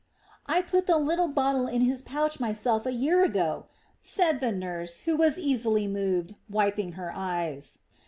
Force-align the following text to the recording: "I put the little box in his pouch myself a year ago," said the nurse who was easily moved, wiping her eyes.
"I 0.47 0.63
put 0.63 0.87
the 0.87 0.97
little 0.97 1.27
box 1.27 1.71
in 1.71 1.81
his 1.81 2.01
pouch 2.01 2.39
myself 2.39 2.87
a 2.87 2.91
year 2.91 3.23
ago," 3.23 3.67
said 4.01 4.39
the 4.39 4.51
nurse 4.51 5.01
who 5.01 5.15
was 5.15 5.37
easily 5.37 5.87
moved, 5.87 6.33
wiping 6.49 6.93
her 6.93 7.11
eyes. 7.15 7.77